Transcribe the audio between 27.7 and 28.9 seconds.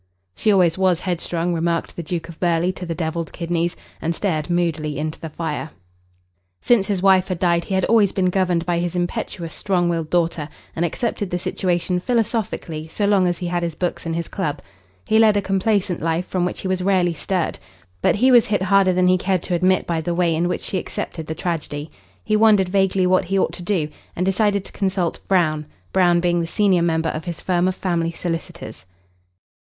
family solicitors.